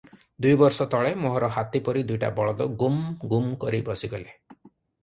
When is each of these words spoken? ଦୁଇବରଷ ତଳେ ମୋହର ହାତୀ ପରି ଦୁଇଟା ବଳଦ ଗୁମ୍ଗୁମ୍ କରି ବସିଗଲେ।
ଦୁଇବରଷ 0.43 0.87
ତଳେ 0.93 1.11
ମୋହର 1.25 1.49
ହାତୀ 1.57 1.83
ପରି 1.89 2.03
ଦୁଇଟା 2.13 2.33
ବଳଦ 2.41 2.69
ଗୁମ୍ଗୁମ୍ 2.83 3.55
କରି 3.67 3.85
ବସିଗଲେ। 3.93 4.37